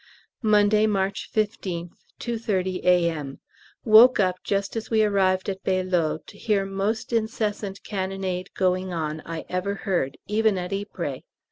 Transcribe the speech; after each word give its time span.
Monday, 0.41 0.87
March 0.87 1.29
15th, 1.31 1.91
2.30 2.19 2.83
A.M. 2.85 3.39
Woke 3.85 4.19
up 4.19 4.37
just 4.43 4.75
as 4.75 4.89
we 4.89 5.03
arrived 5.03 5.47
at 5.47 5.63
Bailleul 5.63 6.25
to 6.25 6.39
hear 6.39 6.65
most 6.65 7.13
incessant 7.13 7.83
cannonade 7.83 8.49
going 8.55 8.91
on 8.93 9.21
I 9.27 9.45
ever 9.47 9.75
heard, 9.85 10.17
even 10.25 10.57
at 10.57 10.73
Ypres. 10.73 11.21